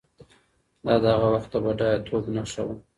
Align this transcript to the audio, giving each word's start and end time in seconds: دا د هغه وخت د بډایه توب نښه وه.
دا 0.85 0.93
د 1.03 1.05
هغه 1.13 1.27
وخت 1.35 1.49
د 1.53 1.55
بډایه 1.63 1.97
توب 2.07 2.23
نښه 2.35 2.61
وه. 2.67 2.75